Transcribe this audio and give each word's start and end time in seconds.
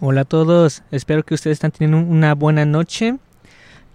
Hola 0.00 0.20
a 0.20 0.24
todos, 0.24 0.84
espero 0.92 1.24
que 1.24 1.34
ustedes 1.34 1.56
están 1.56 1.72
teniendo 1.72 1.98
una 2.08 2.36
buena 2.36 2.64
noche. 2.64 3.16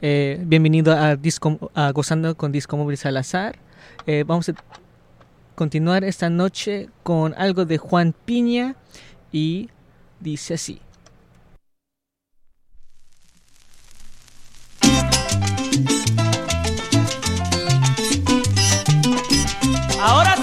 Eh, 0.02 0.38
bienvenido 0.46 0.92
a, 0.92 1.16
Disco, 1.16 1.72
Gozando 1.94 2.36
con 2.36 2.52
Disco 2.52 2.76
Móvil 2.76 2.98
Salazar. 2.98 3.58
Eh, 4.06 4.26
vamos 4.28 4.50
a 4.50 4.54
continuar 5.56 6.04
esta 6.04 6.30
noche 6.30 6.90
con 7.04 7.34
algo 7.38 7.64
de 7.64 7.78
Juan 7.78 8.14
Piña 8.26 8.76
y 9.32 9.70
dice 10.20 10.56
así. 10.56 10.82
Ahora 20.02 20.36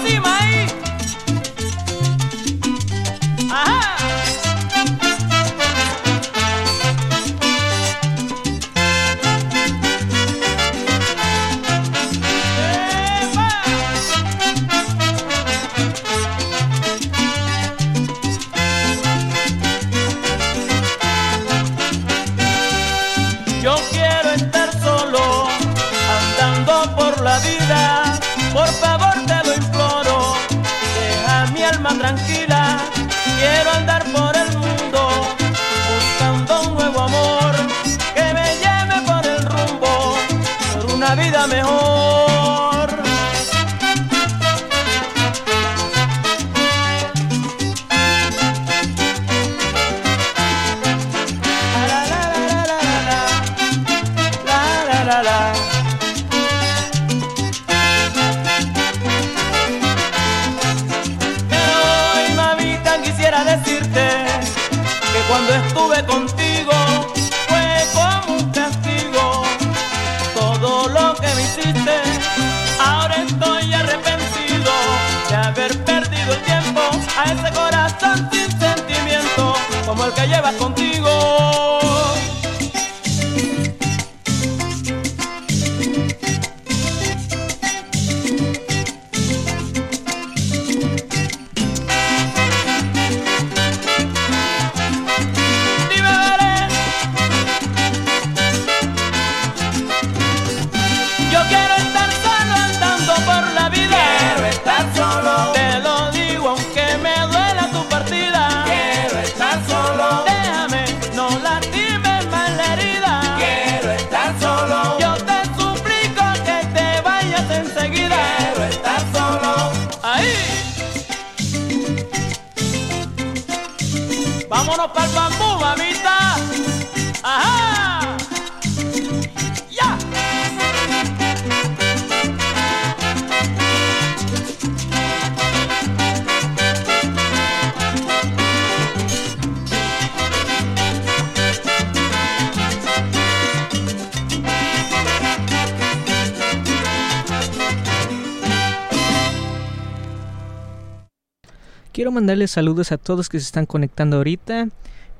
Quiero 152.01 152.11
mandarles 152.11 152.49
saludos 152.49 152.91
a 152.91 152.97
todos 152.97 153.29
que 153.29 153.39
se 153.39 153.45
están 153.45 153.67
conectando 153.67 154.17
ahorita. 154.17 154.69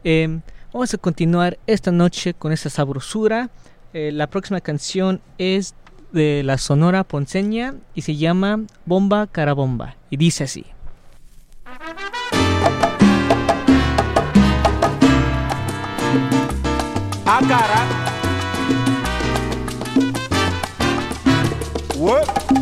Em, 0.03 0.41
vamos 0.73 0.91
a 0.91 0.97
continuar 0.97 1.59
esta 1.67 1.91
noche 1.91 2.33
con 2.33 2.51
esta 2.51 2.71
sabrosura. 2.71 3.51
Eh, 3.93 4.09
la 4.11 4.25
próxima 4.25 4.61
canción 4.61 5.21
es 5.37 5.75
de 6.11 6.41
la 6.43 6.57
Sonora 6.57 7.03
Ponceña 7.03 7.75
y 7.93 8.01
se 8.01 8.15
llama 8.15 8.61
Bomba 8.87 9.27
Carabomba. 9.27 9.95
Y 10.09 10.17
dice 10.17 10.45
así. 10.45 10.65
Ah, 11.65 11.77
a 17.27 17.47
cara. 17.47 17.85
What? 21.95 22.60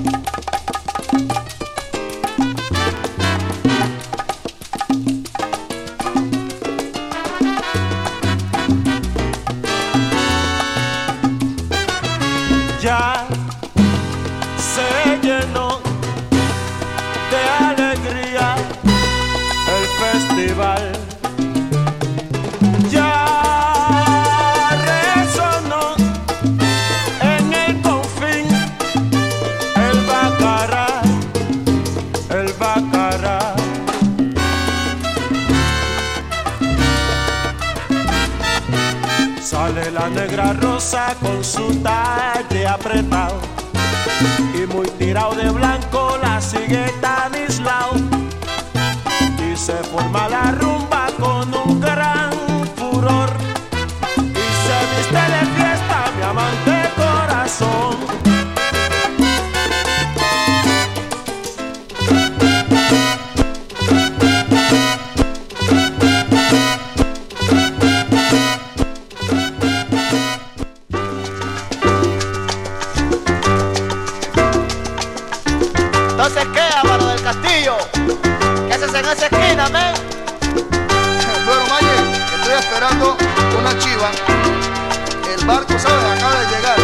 barco, 85.49 85.73
¿sabes? 85.79 86.05
Acaba 86.05 86.35
de 86.41 86.45
llegar. 86.53 86.79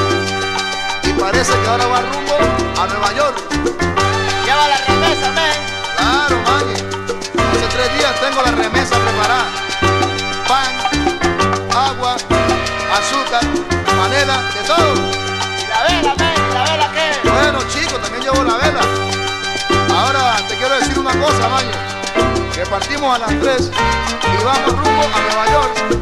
Y 1.03 1.09
parece 1.21 1.53
que 1.53 1.67
ahora 1.67 1.85
va 1.85 2.01
rumbo 2.01 2.37
a 2.81 2.87
Nueva 2.87 3.13
York. 3.13 3.37
Lleva 4.43 4.67
la 4.67 4.77
remesa, 4.87 5.27
men. 5.37 5.57
Claro, 5.95 6.35
man. 6.47 6.65
Hace 7.51 7.67
tres 7.75 7.89
días 7.97 8.13
tengo 8.19 8.41
la 8.41 8.51
remesa 8.51 8.95
preparada. 9.05 9.45
Pan, 10.49 10.73
agua, 11.89 12.15
azúcar, 12.97 13.43
panela, 13.97 14.37
de 14.55 14.61
todo. 14.71 14.93
¿Y 15.61 15.67
la 15.69 15.79
vela, 15.87 16.13
men? 16.17 16.37
¿Y 16.49 16.53
la 16.55 16.63
vela 16.63 16.87
qué? 16.95 17.29
Bueno, 17.29 17.59
chicos, 17.71 18.01
también 18.01 18.23
llevo 18.23 18.43
la 18.43 18.57
vela. 18.57 18.81
Ahora 19.95 20.37
te 20.47 20.55
quiero 20.55 20.75
decir 20.79 20.97
una 20.97 21.13
cosa, 21.23 21.49
man. 21.49 21.65
Que 22.53 22.65
partimos 22.65 23.15
a 23.15 23.19
las 23.19 23.33
tres 23.41 23.69
y 23.69 24.43
vamos 24.43 24.71
rumbo 24.71 25.03
a 25.13 25.19
Nueva 25.21 25.45
York. 25.53 25.95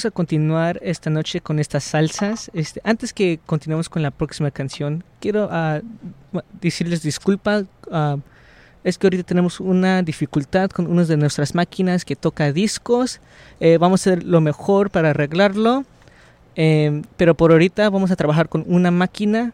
Vamos 0.00 0.06
a 0.14 0.16
continuar 0.16 0.80
esta 0.82 1.10
noche 1.10 1.42
con 1.42 1.58
estas 1.58 1.84
salsas. 1.84 2.50
Este, 2.54 2.80
antes 2.84 3.12
que 3.12 3.38
continuemos 3.44 3.90
con 3.90 4.00
la 4.00 4.10
próxima 4.10 4.50
canción, 4.50 5.04
quiero 5.20 5.46
ma- 5.50 6.42
decirles 6.58 7.02
disculpa. 7.02 7.64
ah, 7.92 8.16
es 8.82 8.96
que 8.96 9.06
ahorita 9.08 9.24
tenemos 9.24 9.60
una 9.60 10.00
dificultad 10.02 10.70
con 10.70 10.86
una 10.86 11.04
de 11.04 11.18
nuestras 11.18 11.54
máquinas 11.54 12.06
que 12.06 12.16
toca 12.16 12.50
discos. 12.50 13.20
Eh, 13.60 13.76
vamos 13.76 14.00
a 14.00 14.10
hacer 14.10 14.24
lo 14.24 14.40
mejor 14.40 14.88
para 14.88 15.10
arreglarlo. 15.10 15.84
Em, 16.56 17.02
pero 17.18 17.34
por 17.34 17.52
ahorita 17.52 17.90
vamos 17.90 18.10
a 18.10 18.16
trabajar 18.16 18.48
con 18.48 18.64
una 18.68 18.90
máquina. 18.90 19.52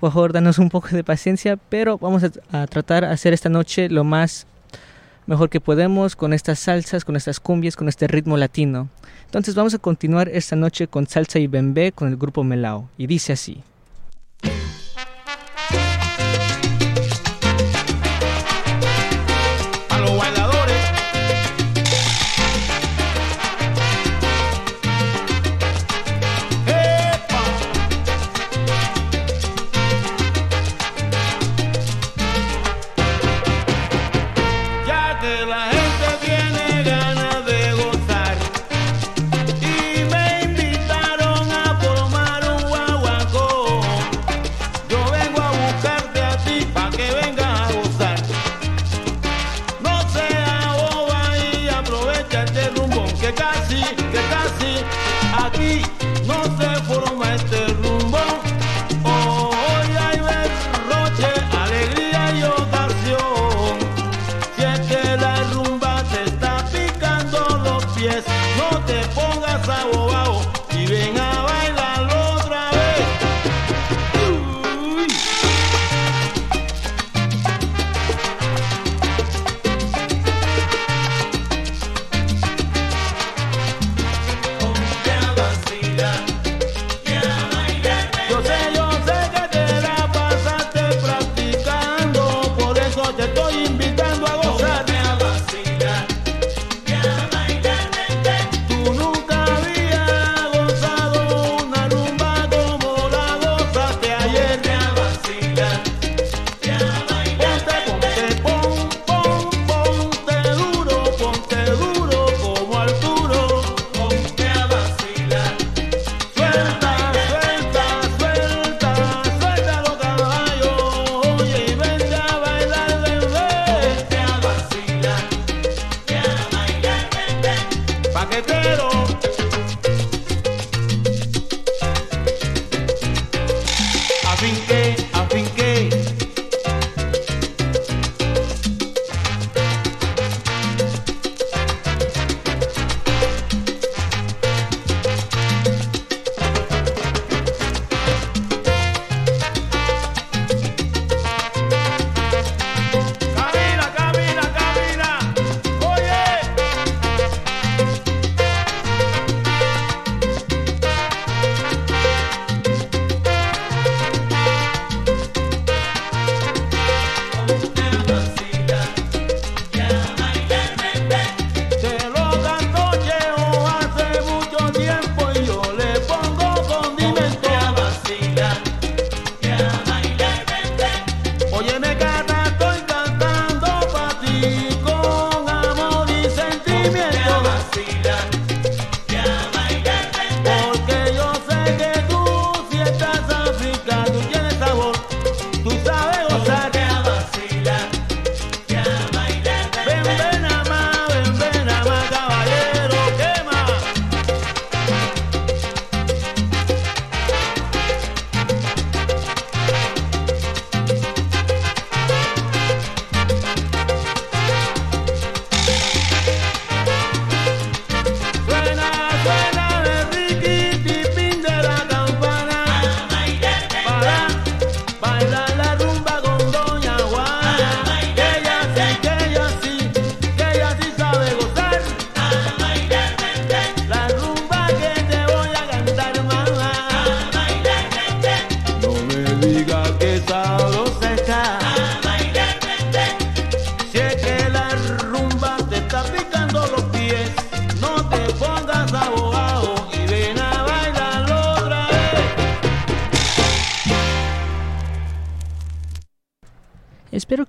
Por 0.00 0.10
favor, 0.10 0.32
danos 0.32 0.58
un 0.58 0.70
poco 0.70 0.88
de 0.88 1.04
paciencia. 1.04 1.56
Pero 1.68 1.98
vamos 1.98 2.24
a, 2.24 2.32
a 2.62 2.66
tratar 2.66 3.04
de 3.06 3.12
hacer 3.12 3.32
esta 3.32 3.48
noche 3.48 3.88
lo 3.88 4.02
más 4.02 4.48
mejor 5.28 5.50
que 5.50 5.60
podemos 5.60 6.16
con 6.16 6.32
estas 6.32 6.58
salsas, 6.58 7.04
con 7.04 7.14
estas 7.14 7.38
cumbias, 7.38 7.76
con 7.76 7.88
este 7.88 8.08
ritmo 8.08 8.36
latino. 8.36 8.88
Entonces 9.34 9.56
vamos 9.56 9.74
a 9.74 9.78
continuar 9.78 10.28
esta 10.28 10.54
noche 10.54 10.86
con 10.86 11.08
salsa 11.08 11.40
y 11.40 11.48
bembé 11.48 11.90
con 11.90 12.06
el 12.06 12.16
grupo 12.16 12.44
Melao. 12.44 12.88
Y 12.96 13.08
dice 13.08 13.32
así. 13.32 13.64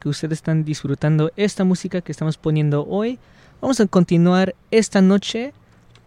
que 0.06 0.10
ustedes 0.10 0.38
están 0.38 0.64
disfrutando 0.64 1.32
esta 1.36 1.64
música 1.64 2.00
que 2.02 2.12
estamos 2.12 2.38
poniendo 2.38 2.86
hoy. 2.86 3.18
Vamos 3.60 3.80
a 3.80 3.88
continuar 3.88 4.54
esta 4.70 5.02
noche 5.02 5.52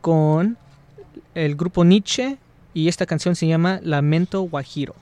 con 0.01 0.57
el 1.35 1.57
grupo 1.57 1.85
Nietzsche 1.85 2.39
y 2.75 2.87
esta 2.87 3.07
canción 3.07 3.35
se 3.35 3.49
llama 3.49 3.81
Lamento 3.83 4.43
Guajiro 4.43 4.95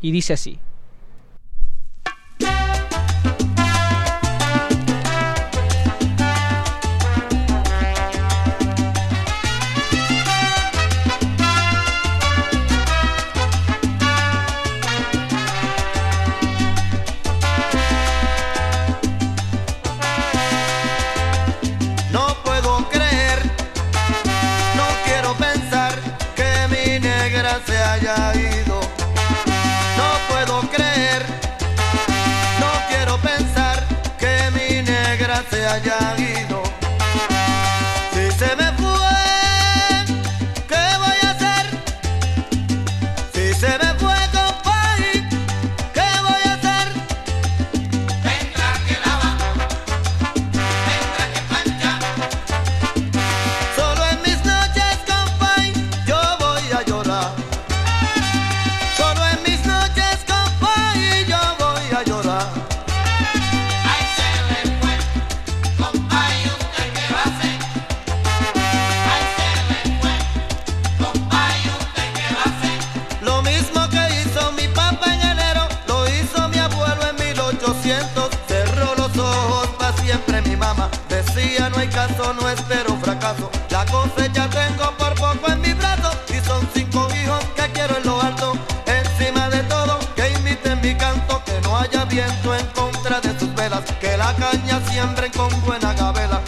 y 0.00 0.12
dice 0.12 0.34
así. 0.34 0.60
embarazo, 82.04 82.34
no 82.34 82.48
espero 82.48 82.96
fracaso. 82.96 83.50
La 83.70 83.84
cosecha 83.86 84.48
tengo 84.48 84.90
por 84.96 85.14
poco 85.14 85.52
en 85.52 85.60
mi 85.60 85.72
brazo. 85.72 86.10
Y 86.28 86.44
son 86.44 86.66
cinco 86.74 87.08
hijos 87.14 87.44
que 87.56 87.70
quiero 87.72 87.96
en 87.96 88.04
lo 88.04 88.20
alto. 88.20 88.52
Encima 88.86 89.48
de 89.48 89.62
todo, 89.64 89.98
que 90.14 90.30
imiten 90.32 90.80
mi 90.80 90.94
canto. 90.94 91.42
Que 91.44 91.60
no 91.62 91.76
haya 91.76 92.04
viento 92.04 92.54
en 92.54 92.66
contra 92.68 93.20
de 93.20 93.38
sus 93.38 93.54
velas. 93.54 93.82
Que 94.00 94.16
la 94.16 94.34
caña 94.34 94.80
siembren 94.90 95.32
con 95.32 95.48
buena 95.62 95.92
gabela. 95.94 96.40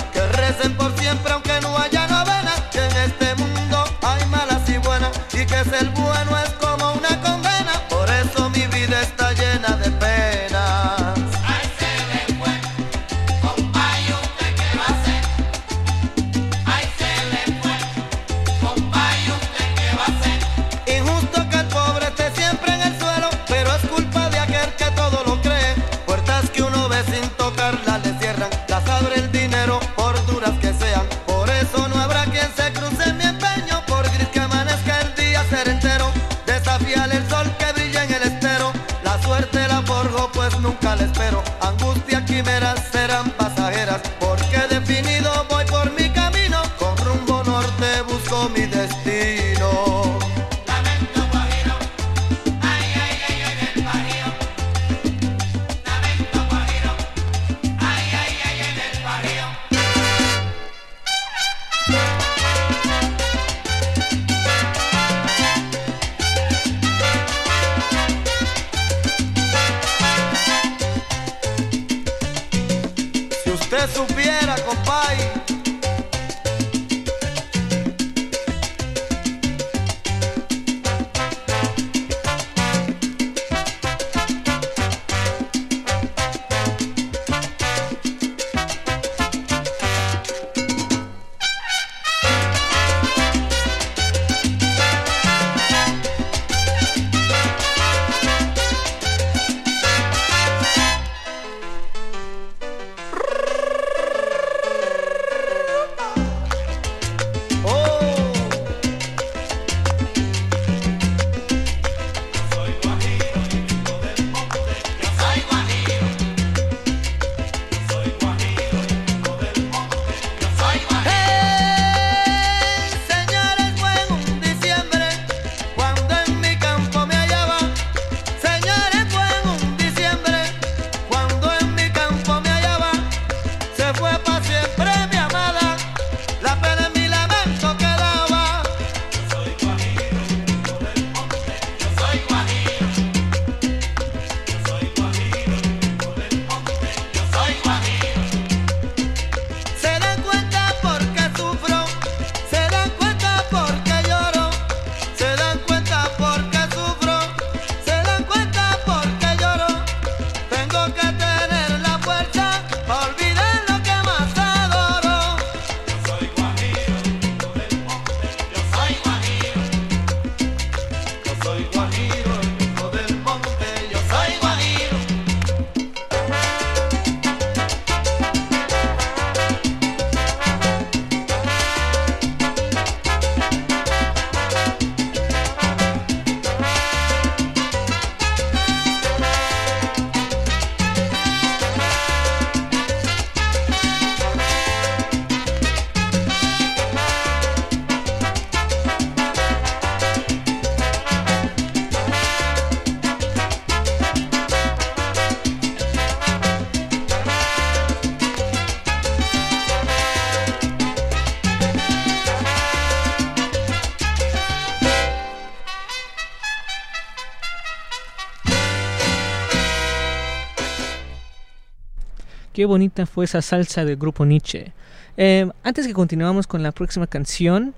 Bonita 222.66 223.06
fue 223.06 223.24
esa 223.24 223.42
salsa 223.42 223.84
del 223.84 223.96
grupo 223.96 224.24
Nietzsche. 224.24 224.72
Eh, 225.16 225.50
antes 225.62 225.86
que 225.86 225.92
continuamos 225.92 226.46
con 226.46 226.62
la 226.62 226.72
próxima 226.72 227.06
canción, 227.06 227.74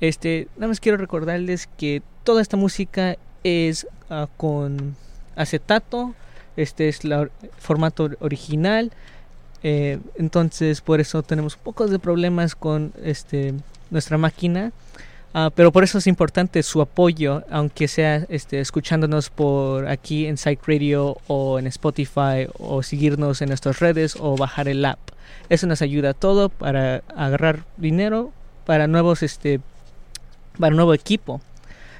este, 0.00 0.48
nada 0.56 0.68
más 0.68 0.80
quiero 0.80 0.98
recordarles 0.98 1.68
que 1.78 2.02
toda 2.24 2.42
esta 2.42 2.56
música 2.56 3.16
es 3.42 3.86
ah, 4.10 4.28
con 4.36 4.96
acetato. 5.36 6.14
Este 6.56 6.88
es 6.88 7.04
el 7.04 7.30
formato 7.58 8.10
original. 8.20 8.92
eh, 9.62 9.98
entonces 10.16 10.80
por 10.82 11.00
eso 11.00 11.22
tenemos 11.22 11.56
pocos 11.56 11.90
de 11.90 11.98
problemas 11.98 12.54
con 12.54 12.92
este 13.02 13.54
nuestra 13.90 14.18
máquina. 14.18 14.72
Ah, 15.36 15.50
pero 15.52 15.72
por 15.72 15.82
eso 15.82 15.98
es 15.98 16.06
importante 16.06 16.62
su 16.62 16.80
apoyo, 16.80 17.42
aunque 17.50 17.88
sea 17.88 18.24
este, 18.28 18.60
escuchándonos 18.60 19.30
por 19.30 19.88
aquí 19.88 20.26
en 20.26 20.36
Psych 20.36 20.60
Radio 20.64 21.16
o 21.26 21.58
en 21.58 21.66
Spotify 21.66 22.46
o 22.56 22.84
seguirnos 22.84 23.42
en 23.42 23.48
nuestras 23.48 23.80
redes 23.80 24.16
o 24.20 24.36
bajar 24.36 24.68
el 24.68 24.84
app. 24.84 25.00
Eso 25.48 25.66
nos 25.66 25.82
ayuda 25.82 26.14
todo 26.14 26.50
para 26.50 27.02
agarrar 27.16 27.64
dinero 27.76 28.32
para 28.64 28.86
nuevos 28.86 29.24
este 29.24 29.60
para 30.56 30.72
nuevo 30.72 30.94
equipo. 30.94 31.40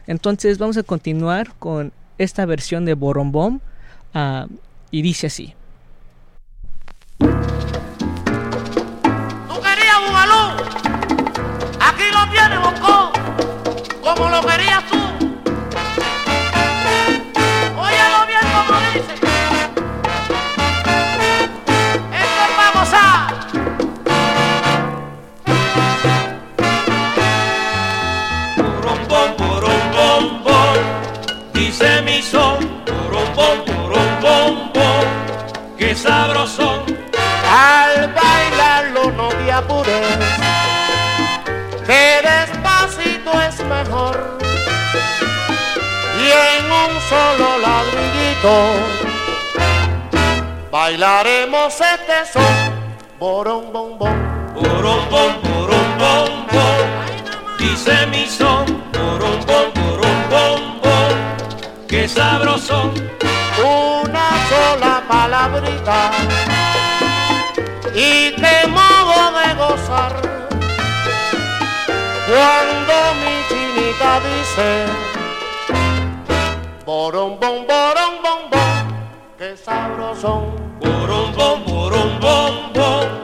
Entonces 0.07 0.59
vamos 0.59 0.77
a 0.77 0.85
continuar 0.85 1.55
con 1.59 1.93
esta 2.19 2.47
versión 2.47 2.85
de 2.85 2.95
Borombom 2.95 3.59
ah, 4.15 4.47
y 4.93 5.03
dice 5.03 5.27
así. 5.27 5.55
Sabrosón. 36.05 36.81
Al 37.51 38.13
bailarlo 38.13 39.11
no 39.13 39.29
te 39.29 39.53
apures, 39.53 40.19
que 41.87 42.05
despacito 42.31 43.31
es 43.49 43.57
mejor. 43.65 44.39
Y 46.23 46.27
en 46.51 46.65
un 46.85 46.93
solo 47.11 47.49
ladrillito 47.65 48.55
bailaremos 50.71 51.75
este 51.95 52.33
son. 52.33 52.55
Borón, 53.19 53.73
bom, 53.73 53.99
bom. 53.99 54.17
Borombom, 54.55 55.33
borombom, 55.43 56.47
bom, 56.53 56.87
dice 57.59 58.07
mi 58.07 58.25
son, 58.27 58.65
borombom, 58.93 59.67
borombom, 59.75 60.81
bom, 60.81 61.15
qué 61.89 62.07
sabrosón. 62.09 62.93
Una 63.59 64.04
sola 64.55 65.03
palabrita 65.09 66.11
y 67.95 68.33
te 68.43 68.67
modo 68.69 69.19
de 69.39 69.55
gozar. 69.55 70.15
Cuando 72.29 72.95
mi 73.21 73.35
chinita 73.49 74.21
dice, 74.29 74.69
borón, 76.85 77.39
bom, 77.41 77.67
borón, 77.67 78.15
bom, 78.23 78.41
bom, 78.51 78.85
qué 79.39 79.57
sabrosón. 79.57 80.65
Borombom, 80.85 81.65
borombom, 81.65 82.73
bom, 82.75 83.24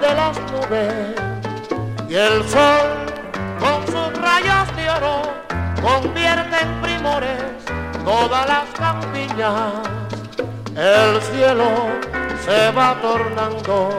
de 0.00 0.14
las 0.14 0.38
nubes 0.52 0.94
y 2.08 2.14
el 2.14 2.48
sol 2.48 2.88
con 3.58 3.86
sus 3.86 4.22
rayos 4.22 4.76
de 4.76 4.90
oro 4.90 5.22
convierte 5.80 6.56
en 6.62 6.80
primores 6.80 7.40
todas 8.04 8.46
las 8.46 8.68
campiñas. 8.78 9.72
El 10.76 11.20
cielo 11.22 11.70
se 12.44 12.70
va 12.72 12.96
tornando 13.00 13.90